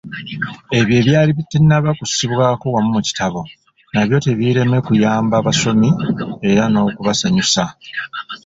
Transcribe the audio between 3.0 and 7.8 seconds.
kitabo, nabyo tebiireme kuyamba basomi era n'okubasanyusa.